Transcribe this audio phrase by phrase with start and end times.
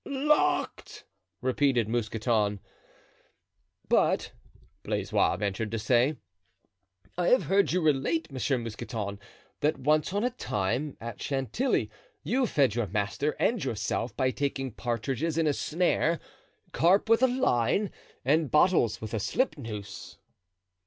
[0.03, 1.03] "Locked!"
[1.43, 2.59] repeated Mousqueton.
[3.87, 4.31] "But,"
[4.81, 6.17] Blaisois ventured to say,
[7.19, 9.19] "I have heard you relate, Monsieur Mousqueton,
[9.59, 11.91] that once on a time, at Chantilly,
[12.23, 16.19] you fed your master and yourself by taking partridges in a snare,
[16.71, 17.91] carp with a line,
[18.25, 20.17] and bottles with a slipnoose."